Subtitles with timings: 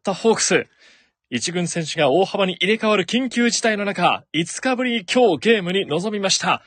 [0.00, 0.66] ったホークス。
[1.28, 6.62] 一軍選手が大幅に入れ替わる緊急事態の中、5日ぶりに今日ゲームに臨みました。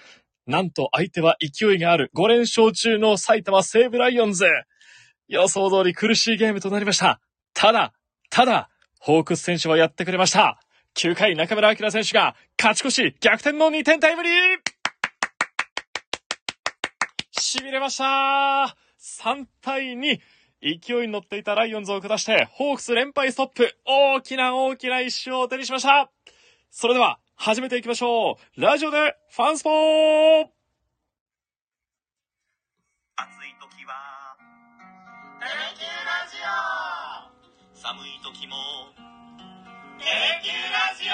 [0.45, 4.45] なんと相手は勢いがある5連勝中の埼玉西武ライオンズ。
[5.27, 7.19] 予想通り苦しいゲームとなりました。
[7.53, 7.93] ただ、
[8.29, 8.69] ただ、
[8.99, 10.59] ホークス選手はやってくれました。
[10.95, 14.33] 9回中村晃選手が勝ち越し逆転の2点タイムリー
[17.61, 20.19] 痺れました !3 対2
[20.63, 23.75] 勢いに乗っていたライオンズを下して、ホークス連敗ストップ。
[23.85, 26.09] 大きな大きな一勝を手にしました。
[26.71, 28.61] それでは、始めていきましょう。
[28.61, 29.73] ラジオでファンスポー。
[33.15, 34.37] 暑い時は、
[35.39, 37.75] テレキュラジオ。
[37.75, 38.55] 寒い時も、
[39.99, 41.13] テレキュラジオ。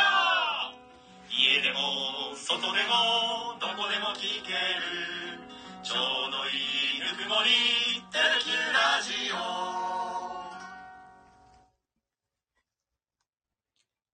[1.34, 5.42] 家でも、外でも、どこでも聞ける。
[5.82, 6.89] ちょうどいい
[7.30, 7.50] ぬくもり、
[8.12, 9.36] テレ Qラジオ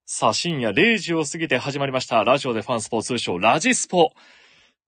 [0.06, 2.26] さあ、深夜0時を過ぎて始まりました。
[2.26, 4.10] ラジオでファンスポ通称ラジスポ。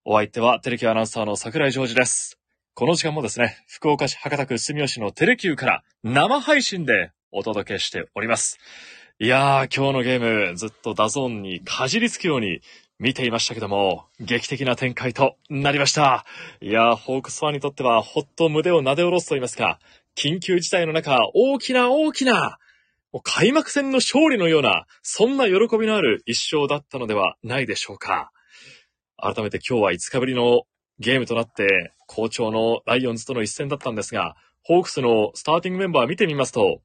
[0.03, 2.37] お相手はテレ Qアナウンサーの桜井ジョージです。
[2.73, 8.57] この時間もですね、福岡市博多区住吉のテレ Qから生配信でお届けしております。
[9.19, 12.61] いやー、今日のゲーム、ずっと DAZN にかじりつくように
[12.99, 16.25] 見ていましたけども、劇的な展開となりました。
[16.61, 19.79] いやー、ホークスファンにとっては、ほっと胸を撫で下ろすと言いますか、
[20.15, 22.57] 緊急事態の中、大きな大きな、
[23.11, 28.31] もう開幕戦の勝利のような、そんな喜びのある一勝だったのではないでしょうか。
[29.15, 30.63] 改めて今日は5日ぶりの
[30.97, 36.81] ゲームとなって、好調のライオンズとの一戦だったんですが、ホークスのスターティングメンバー見てみますと、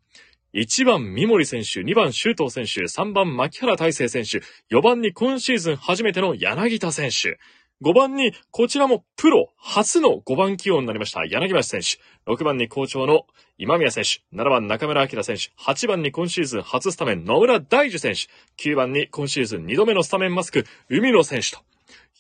[0.55, 7.39] 1番三森選手、2番周東選手、3番牧原大成選手、4番に今シーズン初めての柳田選手、
[7.83, 11.98] 5番にこちらもプロ初の5番起用になりました柳橋選手、
[12.31, 18.28] 6番に好調の今宮選手、7番中村明選手、8番に今シーズン初スタメン野村大樹選手、
[18.70, 21.61] 9番に今シーズン2度目のスタメンマスク海野選手と、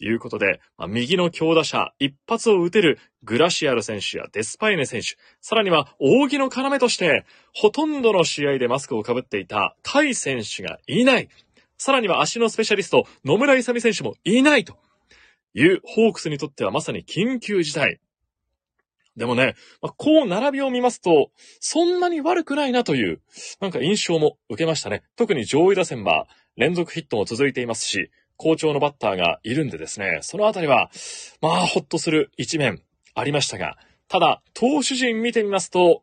[0.04, 7.24] いうことで、まあ、右の強打者、一発を打てるグラシアル選手やデスパイネ選手、さらには扇の要として、
[7.54, 11.28] ほとんどの試合でマスクをかぶっていた甲斐選手がいない。
[11.78, 14.76] さらには足のスペシャリスト、野村勇選手もいないと
[15.54, 18.00] いうホークスにとってはまさに緊急事態。
[19.16, 21.30] でもね、まあ、こう並びを見ますと、
[21.60, 23.20] そんなに悪くないなという、
[23.60, 25.02] なんか印象も受けましたね。
[25.16, 26.26] 特に上位打線は
[26.56, 28.10] 連続ヒットも続いていますし、
[28.42, 30.90] 好調のバッターがいるんでですね、そのあたりは、
[31.40, 32.82] まあ、ほっとする一面
[33.14, 36.02] ありましたが、ただ、投手陣見てみますと、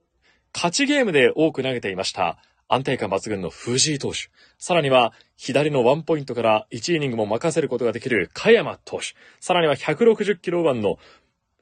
[0.56, 2.38] 勝ちゲームで多く投げていました、
[2.70, 10.98] 安定感抜群の藤井投手、さらには左のワンポイントから1イニングも任せることができる加山投手、さらには160キロ番の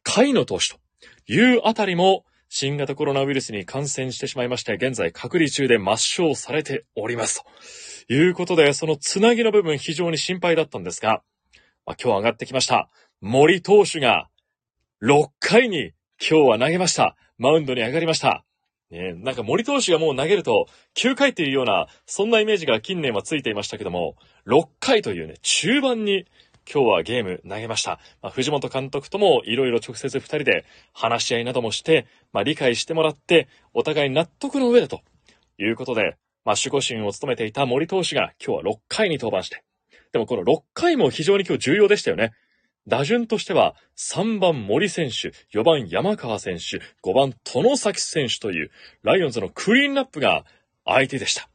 [0.05, 0.77] 甲斐野投手と
[1.27, 7.43] いうあたりも新型コロナウイルスに感染してしまいまして、現在隔離中で抹消されております。
[8.07, 11.23] ということで、そのつなぎの部分非常に心配だったんですが、
[11.85, 12.89] まあ、今日上がってきました。
[13.21, 14.29] 森投手が
[15.01, 17.15] 6回に今日は投げました。
[17.37, 18.43] マウンドに上がりました。
[18.89, 24.15] ね、なんか森投手がもう投げると9回っていうような、そんなイメージが近年はついていましたけども、
[24.47, 26.25] 6回というね、中盤に
[26.71, 27.99] 今日はゲーム投げました。
[28.21, 35.01] まあ、藤本監督ともいろいろ直接2人で話し合いなどもして、まあ、理解してもらって、お互い納得の上でと
[35.57, 39.63] いうことで、まあ、守護神を務めていた森投手が今日は6回に登板して。
[40.11, 42.33] でもこの6回も非常に今日重要でしたよね。
[42.87, 48.71] 打順としては3番森選手、4番山川選手、5番殿崎選手という
[49.03, 50.45] ライオンズのクリーンナップが
[50.85, 51.49] 相手でした。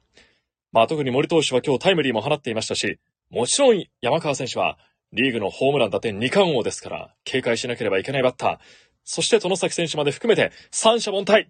[0.73, 2.99] まあ特に森投手は今日タイムリーも放っていましたし、
[3.31, 4.79] もちろん山川選手は
[5.13, 8.59] リーグのホームラン打点2冠王ですから警戒しなければいけないバッター。
[9.05, 11.47] そして殿崎選手まで含めて三者凡退。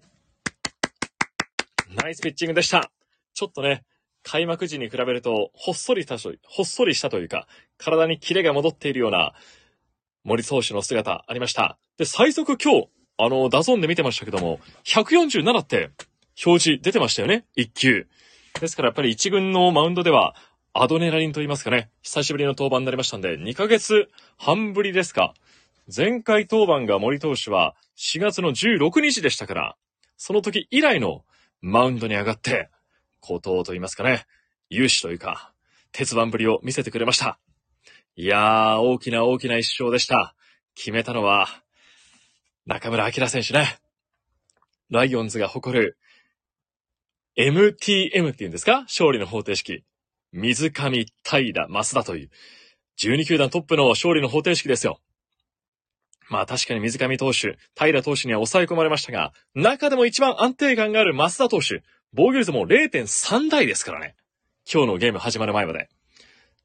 [1.94, 2.90] ナイスピッチングでした。
[3.34, 3.84] ちょっとね、
[4.22, 7.46] 開幕時に比べると、ほっそりした、ほっそりしたというか、
[7.76, 9.34] 体にキレが戻っているような、
[10.24, 11.78] 森投手の姿ありました。
[11.98, 15.90] で、最速今日、あの、 DAZN で見てましたけども、147って
[16.44, 18.06] 表示出てましたよね ?1 球。
[18.60, 20.36] ですからやっぱり1軍のマウンドでは、
[20.74, 24.08] アドレナリンと言いますかね、久しぶりの登板になりましたんで、2ヶ月
[24.38, 25.34] 半ぶりですか。
[25.94, 29.76] 前回登板が森投手は4月の16日でしたから、
[30.16, 31.26] その時以来の
[31.60, 32.70] マウンドに上がって、
[33.20, 34.24] 高騰と言いますかね、
[34.70, 35.52] 勇姿というか、
[35.92, 37.38] 鉄腕ぶりを見せてくれました。
[38.16, 40.34] いやー、大きな大きな一勝でした。
[40.74, 41.48] 決めたのは、
[42.64, 43.78] 中村明選手ね。
[44.88, 45.98] ライオンズが誇る、
[47.36, 48.82] MTM って言うんですか？
[48.82, 49.84] 勝利の方程式。
[50.32, 52.30] 水上、平、増田という、
[52.98, 55.00] 12球団トップの勝利の方程式ですよ。
[56.30, 61.82] まあ確かに水上投手、平投手には抑え込まれましたが、中でも一番安定感がある増田投手、
[62.14, 64.14] 防御率も0.3台ですからね。
[64.70, 65.88] 今日のゲーム始まる前まで。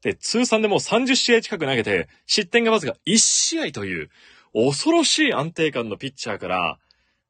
[0.02, 4.10] で、通算でもう30試合近く投げて、失点がわずか1試合という、
[4.54, 6.78] 恐ろしい安定感のピッチャーから、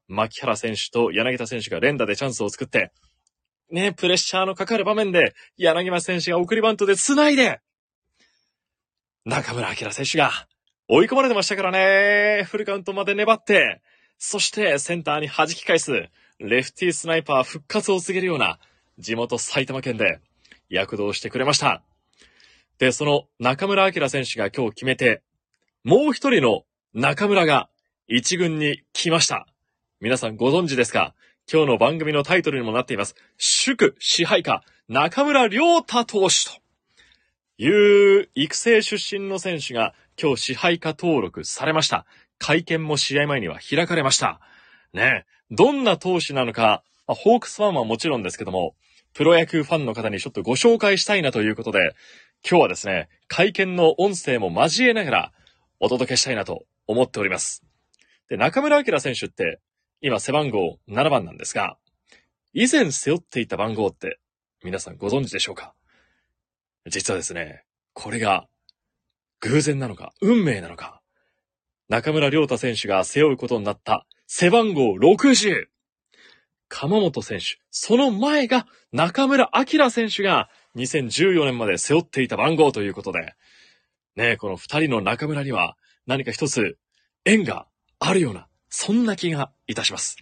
[0.07, 2.93] 牧原選手と柳田選手が連打でチャンスを作って、
[3.71, 7.61] ね、プレッシャーのかかる場面で、柳田選手が送りバントで繋いで、
[9.25, 10.31] 中村晃選手が
[10.89, 13.83] 追い込まれてましたからね、フルカウントまで粘って、
[14.17, 18.59] そしてセンターに弾き返す、レフティースナイパー復活を告げるような、
[18.99, 20.21] 地元埼玉県で
[20.69, 21.83] 躍動してくれました。
[22.79, 25.23] で、その中村晃選手が今日決めて、
[25.85, 26.65] もう一人の
[26.95, 27.69] 中村が
[28.07, 29.47] 一軍に来ました。
[30.01, 31.15] 皆さんご存知ですか？
[31.51, 33.15] 今日の番組のタイトルにもなっています。
[33.39, 36.51] 祝支配下中村良太投手と
[37.57, 42.05] いう育成出身の選手が今日支配下登録されました。
[42.39, 44.41] 会見も試合前には開かれました。
[44.93, 48.75] ね、どんな投手なのか、まあホークスファンはもちろんですけども、
[49.15, 51.95] プロ野球ファンの方にちょっとご紹介したいなということで、
[52.47, 55.33] 今日はですね、会見の音声も交えながら
[55.81, 57.65] お届けしたいなと思っております。
[58.29, 59.61] で、中村晃選手って、
[60.01, 61.77] 今背番号7番なんですが、
[62.53, 64.21] 以前背負っていた番号って
[64.63, 65.75] 皆さんご存知でしょうか？
[66.87, 67.65] 実はですね、
[67.95, 68.47] これが
[69.41, 71.01] 偶然なのか、運命なのか、
[71.89, 75.67] 中村良太選手が背負うことになった背番号60。
[76.69, 83.35] 鎌本選手、その前が中村晃選手が2014年まで背負っていた番号ということで、
[84.17, 86.77] ねえ、この二人の中村には何か一つ
[87.25, 87.67] 縁が
[87.99, 90.17] あるような、そんな気がいたします。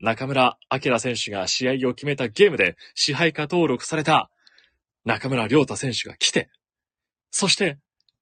[0.00, 4.30] 中村晃選手が試合を決めたゲームで支配下登録された
[5.04, 6.48] 中村良太選手が来て、
[7.30, 7.78] そして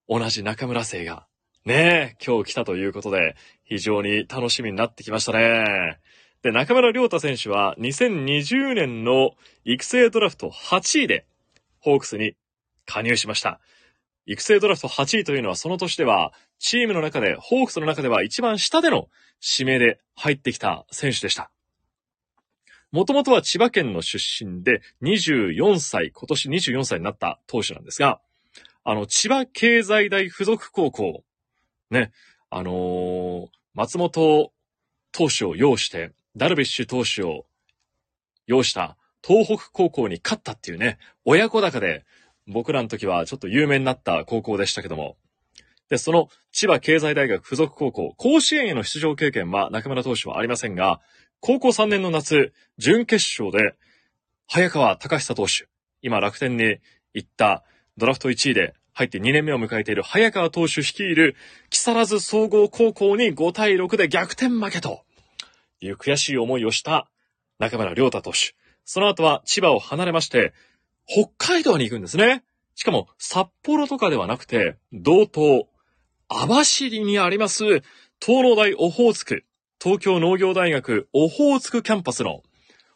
[0.09, 1.27] 同じ中村生が
[1.65, 5.99] ねえ、今日来たということで非常に楽しみになってきましたね。
[6.43, 9.33] で、中村良太選手は2020年の
[9.65, 11.27] 育成ドラフト8位で
[11.81, 12.35] ホークスに
[12.87, 13.61] 加入しました。
[14.29, 19.09] 育成ドラフト8位というのはその年ではチームの中で、ホークスの中では一番下での
[19.59, 21.51] 指名で入ってきた選手でした。
[22.93, 28.21] もともとは千葉県の出身で24歳、今年24歳になった投手なんですが、
[28.85, 31.25] あの、千葉経済大附属高校、
[31.91, 32.13] ね、
[32.51, 34.51] あのー松本
[35.13, 37.47] 投手を擁して、ダルビッシュ投手を
[38.49, 42.05] 擁した東北高校に勝ったっていうね、親子高で
[42.49, 45.17] 僕らの時はちょっと有名になった高校でしたけども、
[45.91, 51.01] で、その千葉経済大学附属高校、甲子園への出場経験は中村投手はありませんが、
[51.41, 53.75] 高校3年の夏、準決勝で、
[54.47, 55.69] 早川隆久投手、
[56.03, 56.79] 今楽天に
[57.15, 57.65] 行った
[57.97, 61.37] ドラフト1位で入って2年目を迎えている早川投手率いる
[61.71, 65.03] 木更津総合高校に5対6で逆転負けと
[65.81, 67.09] いう悔しい思いをした
[67.59, 68.55] 中村良太投手。
[68.85, 70.53] その後は千葉を離れまして、
[71.09, 72.45] 北海道に行くんですね。
[72.75, 75.65] しかも札幌とかではなくて、道東、
[76.29, 77.65] 網走にあります、
[78.21, 79.45] 東農大オホーツク、
[79.83, 82.43] 東京農業大学オホーツクキャンパスの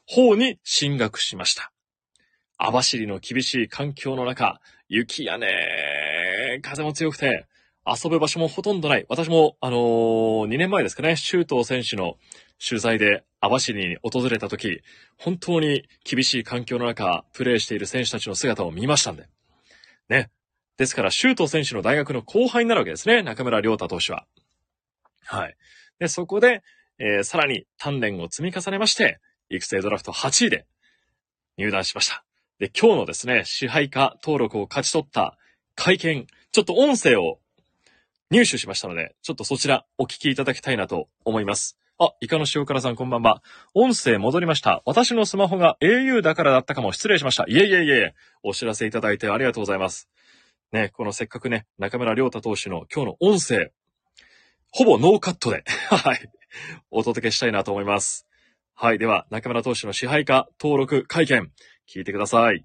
[0.07, 1.73] 方に進学しました。
[2.59, 7.47] 網走の厳しい環境の中、雪やね、風も強くて、
[7.87, 9.07] 遊ぶ場所もほとんどない。
[9.09, 12.17] 私も、あのー、2年前ですかね、周東選手の
[12.65, 14.83] 取材で網走に訪れた時、
[15.19, 19.29] 本当に厳しい環境の中、プレーしている選手たちの姿を見ましたんで。
[20.09, 20.31] ね。
[20.77, 24.27] ですから、周東選手の大学の後輩になるわけですね、中村良太投手は。
[25.25, 25.57] はい。
[25.99, 26.63] で、そこで、
[26.99, 29.19] えーさらに鍛錬を積み重ねまして、
[29.51, 30.67] 育成ドラフト8位で
[31.57, 32.25] 入団しました。
[32.59, 35.37] で、今日のですね、支配下登録を勝ち取った
[35.75, 37.41] 会見、ちょっと音声を
[38.33, 41.77] 入手しましたので、ちょっとそちらお聞きいただきたいなと思います。
[41.99, 43.43] あ、イカの塩辛さんこんばんは。
[43.75, 44.83] 音声戻りました。
[44.87, 47.45] 私のスマホが au だからだったかも失礼しました。
[47.47, 50.09] いえいえいえ、お知らせいただいてありがとうございます。
[50.73, 53.71] ね、このせっかくね、中村良太投手の今日の音声、
[54.71, 55.63] ほぼノーカットで、
[55.95, 56.31] はい、
[56.91, 58.27] お届けしたいなと思います。
[58.73, 61.53] はい、では、中村投手の支配下登録会見、
[61.87, 62.65] 聞いてください。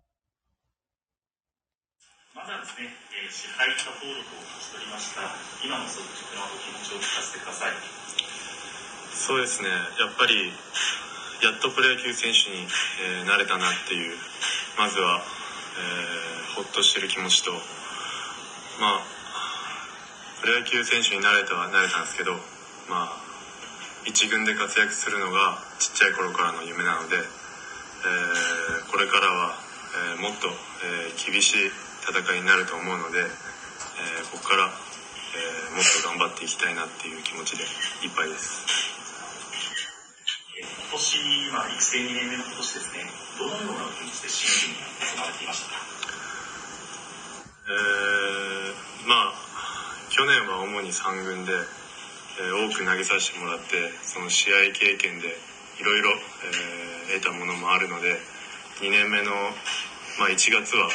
[2.61, 2.77] です。
[2.79, 5.21] ね、えー支配下登録を勝ち取りました。
[5.63, 7.73] 今の率直なお気持ちを聞かせてください。
[9.13, 10.53] そうですね、やっぱり
[11.41, 12.65] やっとプロ野球選手に、
[13.03, 14.17] えーなれたなっていう、
[14.77, 15.21] まずは、
[15.77, 17.51] えーほっとしてる気持ちと、
[18.81, 19.05] まあ、
[20.41, 22.33] プロ野球選手になれたはなれたんですけど、
[22.89, 23.17] まあ、
[24.05, 29.59] 一軍で活躍するのがちっちゃい頃からの夢なので、えーこれからは、
[30.15, 31.71] えーもっと、えー厳しい
[32.07, 38.65] 戦いになると思うので、えーここから、えーもっと頑張っていきたいなっていう気持ちでいっぱいです。
[40.91, 43.05] 年、まあ、育成2年目の今年ですね、
[43.37, 45.77] どのような気持ちで新人に臨まれていましたか？
[47.67, 49.37] えー、まあ
[50.09, 55.27] 去年は主に3軍で、えー多く投げさせてもらってその試合経験で
[55.79, 56.11] いろいろ
[57.09, 58.17] えー得たものもあるので
[58.81, 59.31] 2年目の、
[60.19, 60.89] まあ、1月は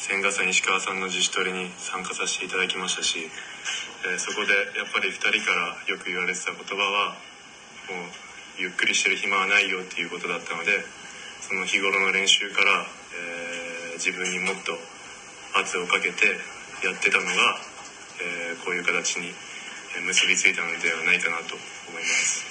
[0.00, 7.12] 千賀さん石川さんの自主トレに参加させていただきましたし、えーそこでやっぱり2人からよく言われてた言葉は
[7.92, 8.08] もう
[8.56, 10.72] ゆっくりしてる暇はないよっていうことだったので
[11.44, 12.86] その日頃の練習から、
[13.20, 14.72] えー自分にもっと
[15.60, 16.24] 圧をかけて
[16.80, 17.60] やってたのが、
[18.24, 19.28] えーこういう形に
[20.08, 21.52] 結びついたのではないかなと
[21.84, 22.48] 思います。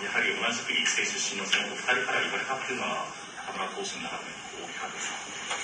[0.00, 3.04] やはり同じく育成出身のそのお二人から言われたっていうのは、
[3.44, 5.61] 中村投手の中で大きかったですか？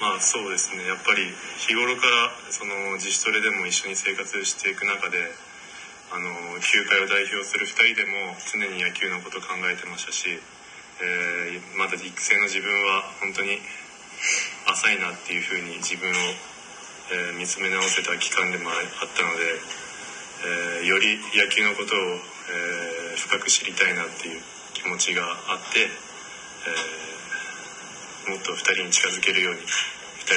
[0.00, 0.84] まあそうですね。
[0.86, 1.24] やっぱり
[1.56, 5.16] 日頃からその自主トレでも一緒に生活していく中で
[6.12, 10.28] あの球界を代表する2人でも常に野球のこと考えてましたし、
[11.00, 13.58] えーまだ育成の自分は本当に
[14.68, 24.42] 浅いなっていうふうに自分を、えー見つめ直せた期間でもあったので、えーより野球のことを、えー深く知りたいなっていう
[24.74, 27.15] 気持ちがあって、えー
[28.28, 29.66] もっと2人に近づけるように2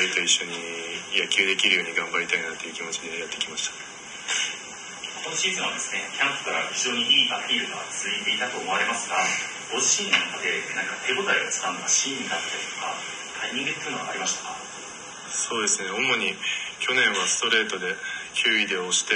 [0.10, 0.54] 人と一緒に
[1.18, 3.74] 野球できるように頑張りたいなっていう気持ちでやってきました。
[5.26, 9.18] 今シーズンはですね、キャンプから非常にいいアピールが続いていたと思われますが、
[9.74, 12.94] ご自身の中でなんか手応えをつかんだシーンだったりとか、
[13.42, 14.58] タイミングっていうのはありましたか？
[15.30, 15.90] そうですね。
[15.90, 16.34] 主に
[16.80, 17.94] 去年はストレートで
[18.38, 19.14] 9位で押して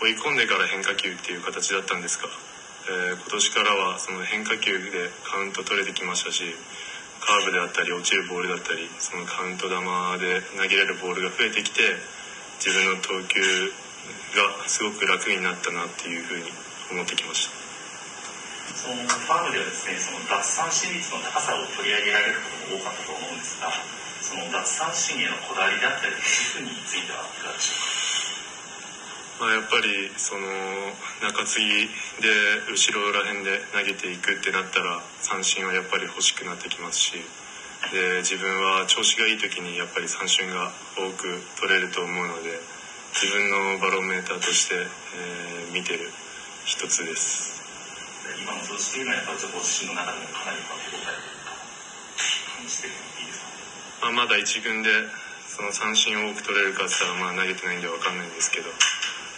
[0.00, 2.28] 追い込んでから変化球っていう形だったんですが、
[2.88, 6.44] えー今年からはその変化球でカウント取れてきましたし
[7.26, 9.74] カーブであったり落ちるボールだったりそのカウント球
[10.22, 11.82] で投げれるボールが増えてきて
[12.62, 13.42] 自分の投球
[14.38, 16.46] がすごく楽になったなっていうふうに
[16.92, 17.56] 思ってきました。
[18.76, 23.72] そのファームではですね、その奪三振率の高さを取り上げられることも多かったと思うんですが、
[24.22, 28.05] その奪三振へのこだわりだったりというふうについてはいかがでしょうか？
[29.38, 30.48] まあ、やっぱりその
[31.20, 31.88] 中継ぎ
[32.24, 32.28] で
[32.72, 37.12] 後ろら辺で投げていくってなったら三振はやっぱり欲しくなってきますし
[37.92, 42.58] で自分は調子がいい時にやっぱり三振が多く取れると思うので
[43.12, 46.08] 自分のバロメーターとして、えー見てる
[46.64, 47.60] 一つです。
[48.40, 50.80] 今の調子というのはやっぱりご自身の中でもかなり感
[52.64, 53.44] じてるのいいです
[54.00, 54.08] か？
[54.08, 54.88] まあ、まだ一軍で
[55.44, 58.72] その三振を多く取れるかって言ったらまあ投げてないんで分かんないんですけど、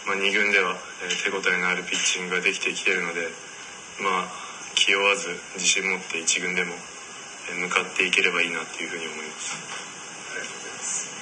[0.09, 0.73] まあ、2軍では、
[1.05, 3.29] えー手応えのあるピッチングができてきてるので
[4.01, 4.33] まあ
[4.73, 6.73] 気負わず自信持って一軍でも
[7.53, 11.13] えー向かっていければいいなっていうふうに思いますありがとうございます。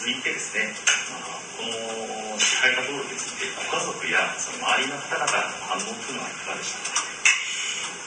[0.00, 0.70] 続いてですね、
[1.10, 7.02] まあこの支配下登録について、ご家族やその周りの方々の反応というのはいかがでしたか？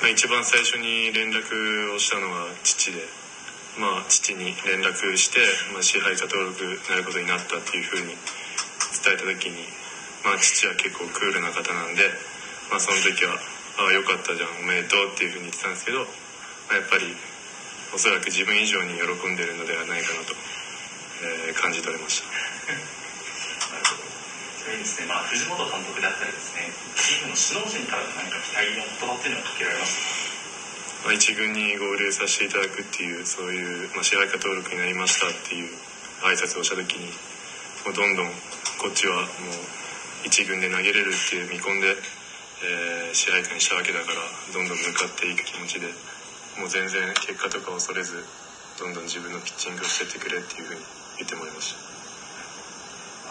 [0.01, 3.03] まあ、一番最初に連絡をしたのは父で、
[3.77, 5.39] まあ、父に連絡して、
[5.72, 8.18] まあ、支配下登録になることになったっていうふうに
[9.03, 9.63] 伝えた時に、
[10.24, 12.10] まあ、父は結構クールな方なんで、
[12.72, 13.36] まあ、その時は
[13.77, 16.08] 「ああよかったじゃんおめでとう」っていうふうに言ってたんですけど、ま
[16.72, 17.15] あ、やっぱり
[17.94, 20.34] おそらく自分以上に喜んでるのではないかなと、
[21.24, 22.27] えー感じ取れました。
[22.32, 24.03] なるほど。
[24.63, 30.08] それにですね、まあ、藤本監督だったりですね、チームの首脳陣からの何か期待の言葉っていうのはかけられましたか？
[31.03, 35.70] まあ、一軍に合流させていただくっていうそういう、まあ、支配下登録になりましたっていう
[36.24, 37.12] 挨拶をした時に
[37.86, 38.32] もうどんどん
[38.80, 39.27] こっちはもう
[40.25, 41.96] 一軍で投げれるっていう見込んで、
[42.63, 44.15] えー支配下にしたわけだから
[44.53, 45.86] どんどん向かっていく気持ちで
[46.58, 48.25] もう全然結果とか恐れず
[48.80, 50.82] どんどん自分のピッチングをしてってくれっていうふうに
[51.22, 51.94] 言ってもらいました。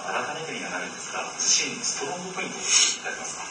[0.07, 3.43] 改めてにはなるんですが、自身のストロングポイントを教えていただけますか？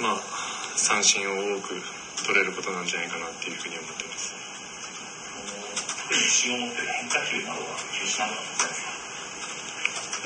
[0.00, 0.22] うんまあ
[0.76, 1.80] 三振を多く
[2.28, 4.34] 取れることなんじゃないかなっていうふうに思ってます。
[6.12, 8.93] 自信を持っている変化球などは球種などはございますか？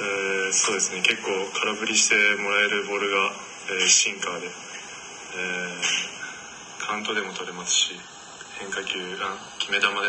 [0.03, 1.01] ーそうですね。
[1.03, 3.33] 結構空振りしてもらえるボールが、
[3.71, 4.53] えーシンカーで、えー
[6.87, 7.93] カウントでも取れますし
[8.59, 10.05] 変化球あ決め球でも、え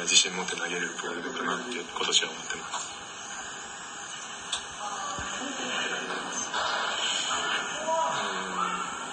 [0.00, 2.92] ー自信持って投げるボールかなって今年は思ってます。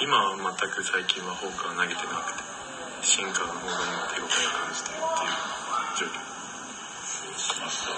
[0.01, 2.39] 今は全く最近はフォークは投げてなくて
[3.03, 4.99] シンカーの方が今手応えを感じているっ
[5.97, 6.09] ていう状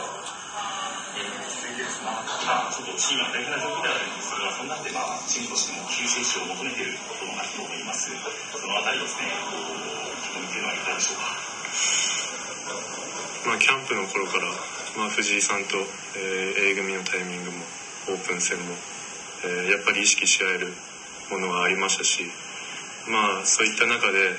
[0.08, 0.11] 況。
[2.46, 8.10] まあ、ちょっとチームは大変な状況ではあるんですが、その中で、まあ、チームとしても救世主を求めていることが人もいます。
[8.10, 11.52] そのあたりですね、こう、意気込みというのはいかがでしょうか。
[13.46, 14.46] まあ、キャンプの頃から、
[14.98, 15.78] まあ、藤井さんと、
[16.18, 17.58] えー A 組のタイミングも
[18.10, 18.76] オープン戦も、
[19.46, 20.74] えーやっぱり意識し合える
[21.32, 22.24] ものがありましたし
[23.08, 24.36] まあそういった中で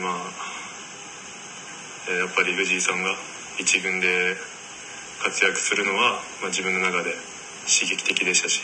[0.00, 0.14] まあ、
[2.08, 3.16] えーやっぱり藤井さんが
[3.58, 4.36] 一軍で
[5.22, 7.16] 活躍するのは、まあ、自分の中で
[7.66, 8.60] 刺激的でしたし、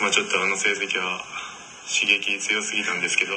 [0.00, 1.24] まあ、ちょっとあの成績は
[1.88, 3.34] 刺激強すぎたんですけど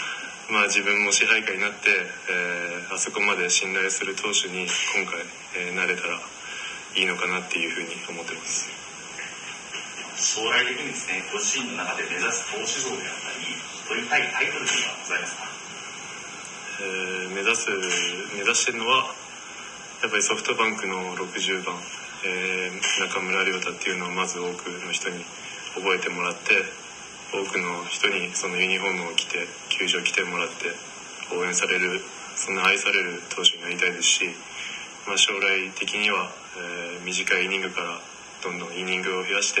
[0.50, 1.90] まあ自分も支配下になって、
[2.28, 5.18] えーあそこまで信頼する投手に今回、
[5.56, 6.20] えーなれたら
[6.94, 8.68] いいのかなっていうふうに思ってます。
[10.16, 13.56] 将来的にですね、ご自身の中で目指す投手像であったり、
[13.88, 15.48] 取りたいタイトルというのはございますか？
[16.80, 17.70] えー目指す
[18.36, 19.14] 目指してるのは
[20.02, 21.74] やっぱりソフトバンクの60番、
[22.26, 25.24] えー中村亮太っていうのをまず多くの人に
[25.74, 26.62] 覚えてもらって
[27.32, 30.70] 多くの人にそのユニフォームを着て球場来てもらって
[31.34, 32.00] 応援される
[32.36, 34.24] そんな愛される投手になりたいですし、
[35.06, 38.00] まあ、将来的には、えー短いイニングから
[38.42, 39.60] どんどんイニングを増やして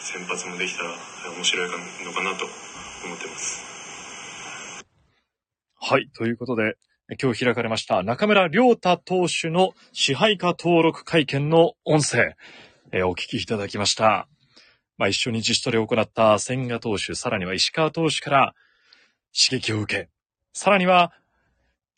[0.00, 1.68] 先発もできたらえー面白い
[2.04, 2.46] のかなと
[3.04, 3.62] 思ってます。
[5.80, 6.08] はい。
[6.16, 6.76] ということで、
[7.16, 12.36] 今日開かれました中村良太投手の支配下登録会見の音声、
[12.92, 14.28] えーお聞きいただきました。
[14.98, 18.54] まあ、一緒に自主トレを行った千賀投手、さらには石川投手から
[19.32, 20.10] 刺激を受け、
[20.52, 21.14] さらには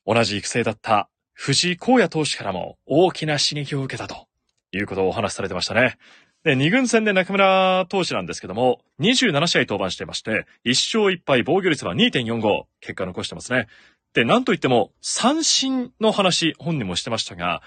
[0.06, 4.28] 同じ育成だった藤井荒野投手からも大きな刺激を受けたと
[4.70, 5.96] いうことをお話しされてましたね。
[6.44, 13.66] で、二軍戦で中村投手なんですけども、27試合登板していまして、1勝1敗、防御率は2.45、結果残してますね。
[14.12, 17.62] で、なんといっても、三振の話、本人もしてましたが、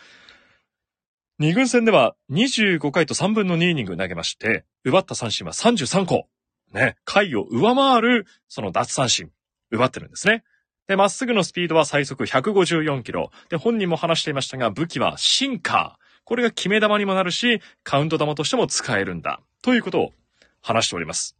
[1.39, 6.27] 二軍戦では25回と3分の2イニング投げまして、奪った三振は33個。
[6.73, 9.31] ね、回を上回る、その奪三振、
[9.71, 10.43] 奪ってるんですね。
[10.88, 13.31] で、まっすぐのスピードは最速154キロ。
[13.50, 16.03] で、本人も話していましたが、武器はシンカー。
[16.25, 19.39] これが決め球にもなるし、カウント球としても使えるんだ。
[19.62, 20.13] ということを
[20.62, 21.38] 話しております。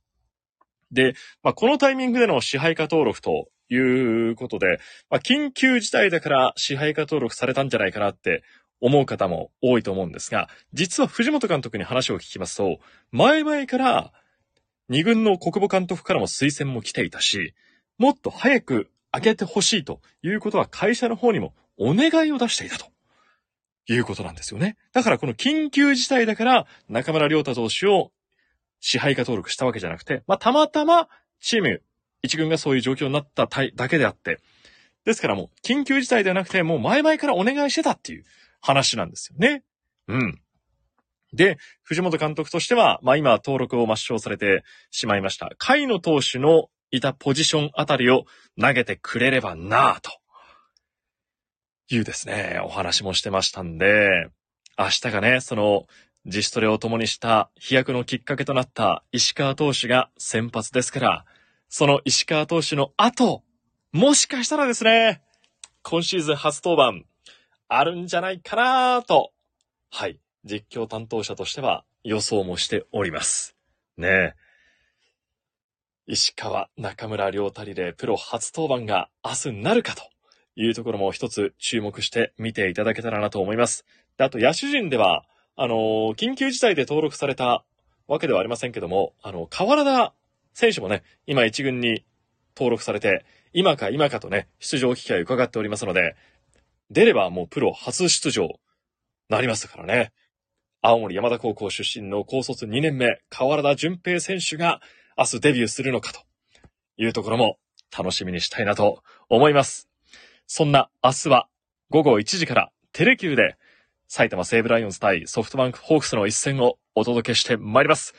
[0.92, 8.44] で、まあ、このタイミングでの支配下登録ということで、まあ、緊急事態だから支配下登録されたんじゃないかなって
[8.80, 12.80] 思う方も多いと思うんですが、実は藤本監督に話を聞きますと、
[13.12, 14.14] 前々から
[14.90, 17.54] 二軍の国母監督からも推薦も来ていたし、
[17.98, 22.88] もっと早く上げてほしいということは会社の方にもお願いを出していたと
[23.88, 24.76] いうことなんですよね。
[24.92, 28.12] だからこの緊急事態だから中村良太投手を
[28.82, 31.08] 支配下登録したわけじゃなくて、まあ、たまたま
[31.40, 31.82] チーム
[32.24, 34.40] 一軍がそういう状況になったたいだけであって、
[35.06, 38.24] ですからもう緊急事態ではなくて、もう前々からお願いしてたっていう
[38.62, 39.64] 話なんですよね。
[40.08, 40.40] うん。
[41.34, 45.50] で、藤本監督としては、まあ今登録を抹消されてしまいました。
[45.60, 48.26] 甲斐野投手のいたポジションあたりを
[48.60, 50.12] 投げてくれればなぁと。
[51.90, 54.30] いうですね、お話もしてましたんで、
[54.78, 55.86] 明日がね、その
[56.26, 61.26] 自主トレを共にした飛躍のきっかけとなった石川投手が先発ですから、
[61.76, 63.42] その石川投手の後、
[63.94, 65.24] もしかしたらですね、
[65.82, 67.04] 今シーズン初登板、
[67.68, 69.32] あるんじゃないかなと、
[69.90, 73.56] はい、実況担当者としては予想もしております。
[73.98, 74.34] ねえ。
[76.06, 80.04] 石川、中村良太リレープロ初登板が明日なるかと
[80.56, 83.84] いうところも一つ注目して見ていただけたらなと思います。
[84.18, 87.66] であと、野手陣では、あのー緊急事態で登録された
[88.08, 90.14] わけではありませんけども、あの、河原田
[90.54, 92.06] 選手もね、今一軍に
[92.56, 96.16] 登録されて、今か今かとね、出場機会を伺っておりますので、
[96.90, 98.60] 出ればもうプロ初出場
[99.30, 100.12] なりますからね。
[100.82, 104.82] 青森山田高校出身の高卒2年目、河原田淳平選手が
[105.18, 106.22] 明日デビューするのかと
[106.98, 107.58] いうところも
[107.96, 109.88] 楽しみにしたいなと思います。
[110.46, 111.48] そんな明日は
[111.90, 113.56] 午後1時からテレキューで
[114.08, 118.14] 埼玉西武ライオンズ対ソフトバンクホークスの一戦をお届けしてまいります。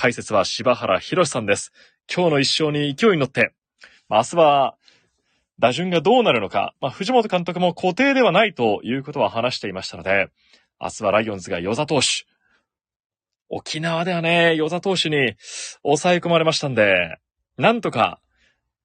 [0.00, 1.72] 解説は柴原博さんです。
[2.08, 3.52] 今日の一勝に勢いに乗って、
[4.08, 4.76] まあ明日は
[5.58, 10.28] 打順がどうなるのか、まあ、藤本監督も固定ではないということは話していましたので、
[10.80, 12.06] 明日はライオンズが与座投手。
[13.48, 15.34] 沖縄ではね、与座投手に
[15.82, 17.18] 抑え込まれましたんで、
[17.56, 18.20] なんとか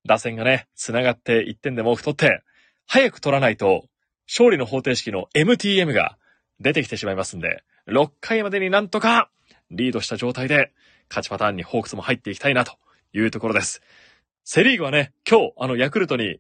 [0.08, 2.42] 打線がね、繋がって1点でも多く取って、
[2.88, 3.86] 早く取らないと、
[4.28, 6.18] 勝利の方程式の MTM が
[6.60, 9.30] 出てきてしまいますんで、6回までになんとか
[9.70, 10.72] リードした状態で
[11.10, 12.74] 勝ちパターンにホークスも入っていきたいなと
[13.14, 13.82] いうところです。
[14.44, 16.40] セリーグはね、今日あのヤクルトに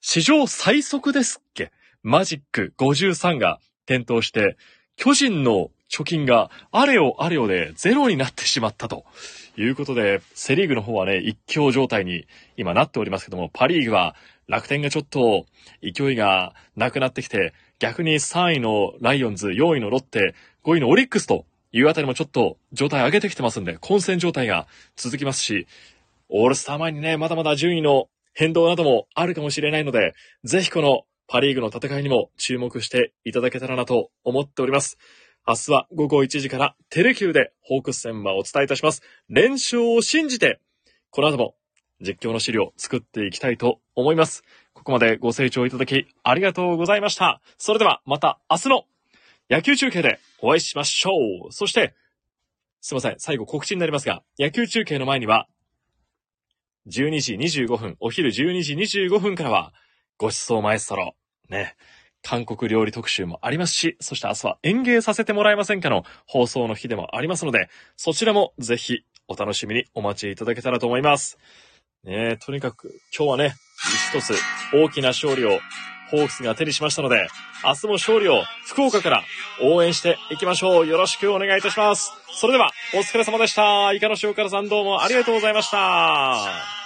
[0.00, 1.72] 史上最速ですっけ？
[2.02, 4.56] マジック53が点灯して、
[4.96, 9.04] 巨人の貯金があれよあれよでゼロになってしまったと
[9.56, 12.26] いうことで、セリーグの方はね、一強状態に
[12.56, 14.14] 今なっておりますけども、パリーグは
[14.46, 15.46] 楽天がちょっと
[15.82, 25.66] 勢いがなくなってきて、逆に3位のライオンズ、4位のロッテ、5位のオリックスというあたりもちょっと状態上げてきてますんで、混戦状態が続きますし、
[26.28, 34.98] オールスター前にね、まだまだ順位の変動などもあるかもしれないので、ぜひこのパリーグの戦いにも注目していただけたらなと思っております。
[35.48, 39.02] 明日は午後1時からテレキューでホークス戦はお伝えいたします。
[39.28, 40.60] 連勝を信じて、
[41.10, 41.54] この後も
[42.00, 44.44] 実況の資料を作っていきたいと思います。
[44.74, 47.40] ここまでご清聴いただきありがとうございました。
[47.58, 48.84] それではまた明日の
[49.50, 51.10] 野球中継でお会いしましょ
[51.48, 51.52] う。
[51.52, 51.94] そして、
[52.82, 53.14] すいません。
[53.16, 55.48] 最後告知になりますが、野球中継の前には、
[56.86, 59.72] 12時25分、お昼12時25分からは、
[60.18, 61.16] ごちそうマエストロ、
[61.48, 61.76] ね、
[62.22, 71.38] 韓国料理特集もありますし、そして明日は演芸させてもらえませんかの放送の日でもありますので、そちらもぜひお楽しみにお待ちいただけたらと思います。
[72.02, 73.54] ねとにかく今日はね、
[74.12, 74.34] 一つ
[74.74, 75.58] 大きな勝利を
[76.16, 77.28] ホークスが手にしましたので、
[77.64, 79.22] 明日も勝利を福岡から
[79.62, 80.86] 応援していきましょう。
[80.86, 82.12] よろしくお願いいたします。
[82.32, 83.92] それでは、お疲れ様でした。
[83.92, 86.83] イカの塩辛さんどうもありがとうございました。